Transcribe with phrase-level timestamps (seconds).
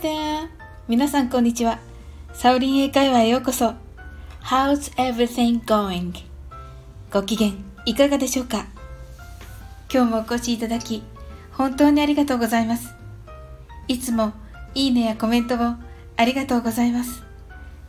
[0.00, 0.48] Hi
[0.86, 1.80] 皆さんこんにちは。
[2.32, 3.74] サウリン英会話へようこそ。
[4.42, 6.12] How's everything going?
[7.12, 7.54] ご機嫌
[7.84, 8.66] いかがでしょうか？
[9.92, 11.02] 今日もお越しいただき、
[11.50, 12.94] 本当にありがとうございます。
[13.88, 14.34] いつも
[14.72, 15.58] いいねやコメントを
[16.16, 17.24] ありがとうございます。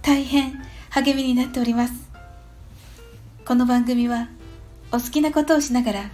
[0.01, 0.53] 大変
[0.89, 1.93] 励みになっております。
[3.45, 4.29] この番組は
[4.91, 6.09] お好きなことをしながら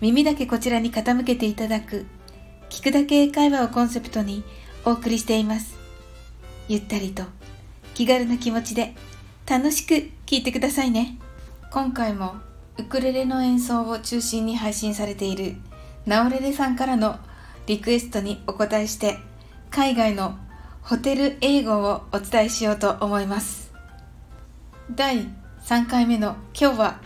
[0.00, 2.06] 耳だけこちらに傾けていただく
[2.70, 4.42] 聞くだけ英会話をコンセプトに
[4.88, 5.76] お送りしています。
[6.66, 7.22] ゆったりと
[7.92, 8.94] 気軽な気持ちで
[9.46, 11.18] 楽しく聞いてくださいね。
[11.70, 12.36] 今回も
[12.78, 15.56] ウクレレの演奏を中心に配信されている
[16.06, 17.18] ナオレレさんからの
[17.66, 19.18] リクエストにお答えして
[19.68, 20.38] 海外の
[20.80, 23.74] ホテル英語をお伝えしようと思います。
[24.90, 25.28] 第
[25.64, 27.00] 3回目の今日は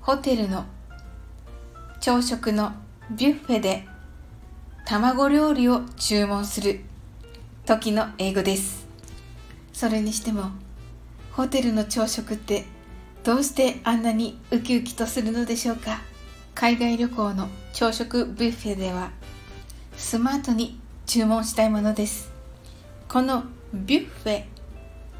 [0.00, 0.64] ホテルの
[2.00, 2.72] 朝食の
[3.10, 3.86] ビュッフェで
[4.90, 6.80] 卵料理を注文する
[7.66, 8.88] 時の英語です。
[9.74, 10.44] それにしても
[11.32, 12.64] ホテルの朝食って
[13.22, 16.00] どうしてあんなにウキウキとするのでしょうか？
[16.54, 19.10] 海外旅行の朝食ビュッフェでは
[19.94, 22.32] スマートに注文したいものです。
[23.08, 23.44] この
[23.74, 24.44] ビュッフェ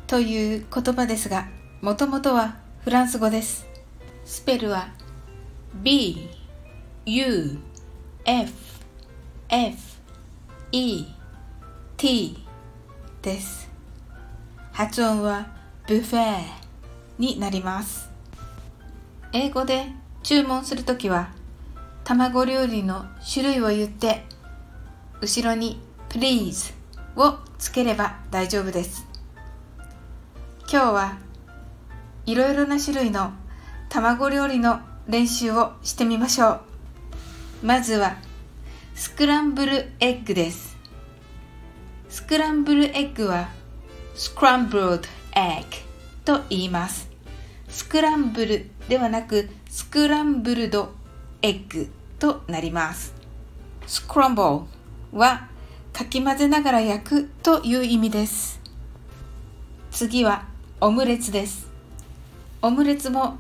[0.07, 1.47] という言葉ですが
[1.83, 3.67] もともとはフランス語です。
[4.25, 4.89] スペルは
[5.75, 6.31] B
[7.05, 7.59] U
[8.25, 8.78] F
[9.51, 9.79] F
[10.73, 11.07] E
[11.97, 12.37] T
[13.23, 13.71] です。
[14.73, 15.47] 発音は
[15.87, 16.43] ブフェ
[17.19, 18.11] になります。
[19.33, 19.87] 英語で
[20.23, 21.31] 注文するときは
[22.05, 24.27] 卵料理の種類を言って
[25.23, 26.75] 後ろに please
[27.17, 29.07] をつければ大丈夫です。
[30.71, 31.19] 今日は
[32.27, 33.33] いろいろな種類の
[33.89, 36.61] 卵料理の練習をしてみましょう。
[37.63, 38.19] まずは
[38.99, 40.77] スクランブルエッグです。
[42.09, 43.49] スクランブルエッグは
[44.17, 44.97] スクランブルド
[45.37, 45.67] エッグ
[46.25, 47.09] と言います。
[47.69, 50.91] スクランブルではなくスクランブルド
[51.43, 51.89] エッグ
[52.19, 53.15] となります。
[53.87, 54.49] スクランブル
[55.17, 55.49] は
[55.93, 58.61] かき混ぜながら焼くという意味です。
[59.93, 60.49] 次は
[60.81, 61.69] オムレツです。
[62.63, 63.39] オムレツも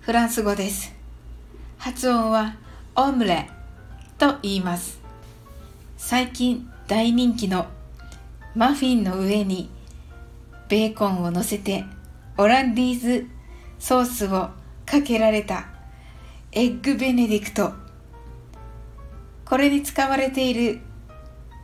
[0.00, 0.94] フランス語です。
[1.78, 2.56] 発音は
[2.94, 3.48] オムレ
[4.22, 5.00] と言います。
[5.96, 7.66] 最近大人気の
[8.54, 9.68] マフィンの上に
[10.68, 11.84] ベーコンを乗せて
[12.38, 13.26] オランディーズ
[13.80, 14.50] ソースを
[14.86, 15.66] かけられた
[16.52, 17.72] エッグベネディクト
[19.44, 20.78] これに使われている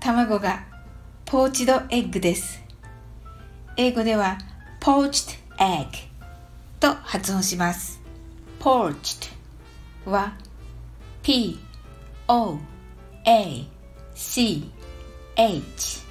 [0.01, 0.65] 卵が
[1.27, 2.61] ポーチドエッグです
[3.77, 4.37] 英語では
[4.81, 5.87] poached egg
[6.81, 8.01] と発音します。
[8.59, 9.31] Poached
[10.05, 10.33] は
[11.23, 11.61] P
[12.31, 12.59] O
[13.25, 13.65] A
[14.15, 14.71] C
[15.35, 16.03] H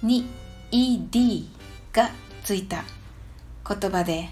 [0.00, 0.24] に
[0.70, 1.48] ED
[1.92, 2.10] が
[2.44, 2.84] ついた
[3.68, 4.28] 言葉で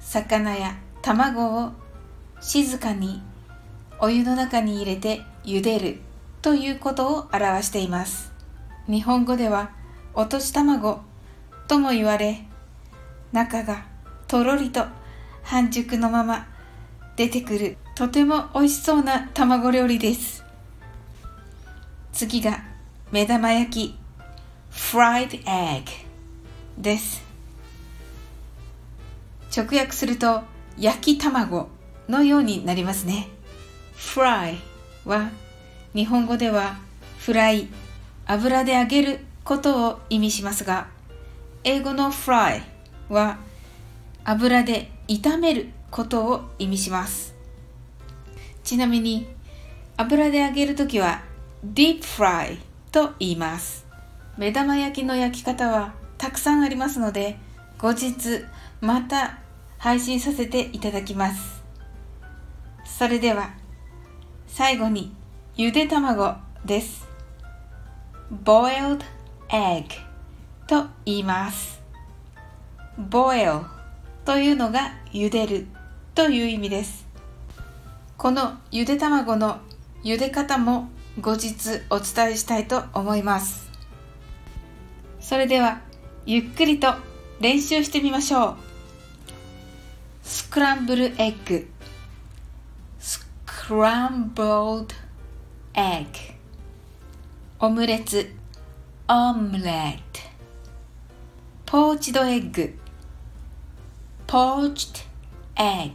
[0.00, 1.70] 魚や卵を
[2.40, 3.22] 静かに
[4.00, 6.00] お湯の中に入れて茹でる
[6.42, 8.32] ということを表しています。
[8.88, 9.70] 日本語では
[10.14, 10.98] 落とし卵
[11.68, 12.44] とも言われ
[13.30, 13.84] 中が
[14.26, 14.84] とろりと
[15.44, 16.48] 半熟のまま
[17.14, 20.42] 出てくるとても美味しそうな卵料理です。
[22.14, 22.64] 次が
[23.12, 23.98] 目玉焼き。
[24.72, 25.84] Fried egg
[26.78, 27.22] です。
[29.54, 30.40] 直訳すると
[30.78, 31.68] 焼き卵
[32.08, 33.28] のようになりますね。
[33.94, 34.56] Fry
[35.04, 35.28] は
[35.94, 36.78] 日本語では
[37.18, 37.68] フライ
[38.24, 40.88] 油で揚げることを意味しますが
[41.64, 42.62] 英語の fry
[43.10, 43.36] は
[44.24, 47.38] 油で炒めることを意味します。
[48.64, 49.28] ちなみに
[49.96, 51.22] 油で揚げるときは
[51.64, 52.58] deep fry
[52.92, 53.86] と言います。
[54.36, 57.38] 目玉焼きの焼き方はたくさんありますので
[57.78, 58.44] 後日
[58.80, 59.38] また
[59.78, 61.62] 配信させていただきます。
[62.84, 63.54] それでは
[64.46, 65.14] 最後に
[65.56, 66.34] ゆで卵
[66.64, 67.06] です。
[68.44, 69.00] boiled
[69.48, 69.86] egg
[70.66, 71.80] と言います。
[72.98, 73.64] boil
[74.24, 75.66] というのが茹でる
[76.14, 77.09] という意味です。
[78.20, 79.60] このゆで卵の
[80.04, 80.90] 茹で方も
[81.22, 83.70] 後日お伝えしたいと思います。
[85.20, 85.80] それでは
[86.26, 86.92] ゆっくりと
[87.40, 88.56] 練習してみましょう。
[90.22, 91.66] スクランブルエッグ。
[92.98, 94.48] スクランブル
[95.72, 96.08] エッグ。
[97.60, 98.30] オムレツ。
[99.08, 100.20] オムレット。
[101.64, 102.78] ポーチドエッグ。
[104.26, 105.06] poached
[105.54, 105.94] egg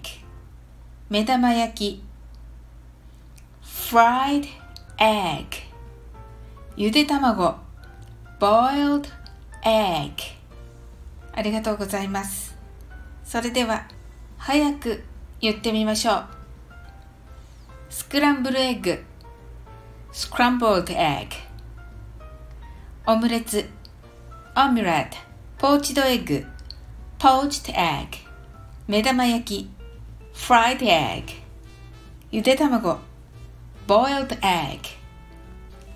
[1.12, 2.15] 目玉焼き。
[3.88, 4.48] Fried
[4.98, 5.46] egg
[6.76, 7.56] ゆで卵
[8.40, 9.08] boiled
[9.64, 10.12] egg
[11.32, 12.58] ありがとうございます
[13.24, 13.88] それでは
[14.40, 15.04] 早く
[15.40, 16.26] 言ってみましょう
[17.92, 19.04] スクランブルエッグ
[20.12, 21.28] scrambled egg
[23.06, 23.70] オムレツ
[24.56, 25.10] omelette
[25.60, 26.44] ポーチドエッグ
[27.20, 28.18] poached egg
[28.88, 29.70] 目玉焼き
[30.34, 31.26] fried egg
[32.32, 32.98] ゆで卵
[33.88, 34.80] boiled egg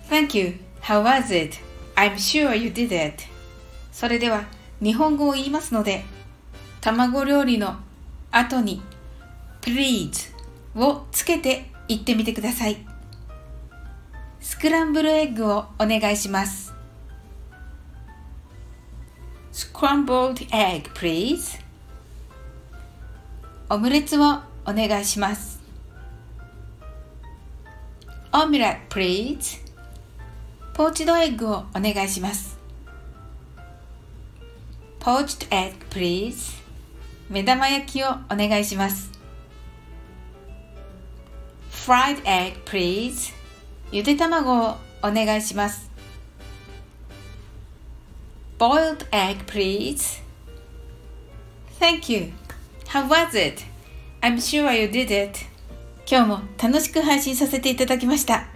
[0.08, 0.54] Thank you.
[0.80, 1.60] How was it?
[1.96, 3.24] I'm sure you did it.
[3.92, 4.44] それでは
[4.82, 6.04] 日本語を言いますので
[6.80, 7.76] 卵料理の
[8.32, 8.82] 後に
[9.60, 10.32] please
[10.74, 12.84] をつけて言ってみてください。
[14.40, 16.72] スクランブルエッグをお願いします。
[19.52, 21.60] scrambled egg please
[23.68, 25.59] オムレツをお願いします。
[28.32, 29.58] omelet please
[30.72, 32.56] ポーチドエッグをお願いします。
[35.00, 36.52] poached egg please
[37.28, 39.10] 目玉焼きをお願いします。
[41.72, 43.32] fried egg please
[43.90, 45.90] ゆで卵をお願いします。
[48.58, 50.04] boiled egg please
[51.80, 52.32] Thank you.
[52.86, 53.64] How was it?
[54.22, 55.49] I'm sure you did it.
[56.08, 58.46] 今日も楽しく配信させていただきました。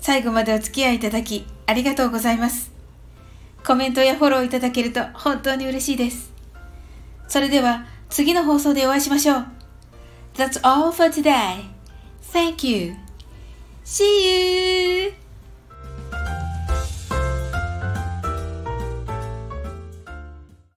[0.00, 2.72] 最後までお付き合いいただきありがとうございます。
[3.64, 6.32] コメントやフォローいただけると本当に嬉しいです。
[7.28, 9.46] それでは次の放送でお会いしましょう。
[10.34, 11.64] That's all for today.
[12.32, 12.94] Thank you.
[13.84, 15.21] See you!